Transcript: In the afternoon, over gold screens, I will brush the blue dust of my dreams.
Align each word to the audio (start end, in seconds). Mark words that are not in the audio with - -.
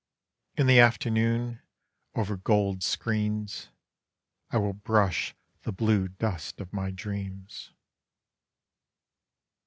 In 0.57 0.65
the 0.65 0.79
afternoon, 0.79 1.61
over 2.15 2.35
gold 2.35 2.81
screens, 2.81 3.69
I 4.49 4.57
will 4.57 4.73
brush 4.73 5.35
the 5.61 5.71
blue 5.71 6.07
dust 6.07 6.59
of 6.59 6.73
my 6.73 6.89
dreams. 6.89 7.71